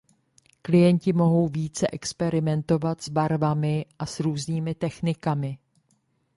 Klienti 0.61 1.13
mohou 1.13 1.47
více 1.47 1.87
experimentovat 1.93 3.01
s 3.01 3.09
barvami 3.09 3.85
a 3.99 4.05
s 4.05 4.19
různými 4.19 4.75
technikami. 4.75 5.57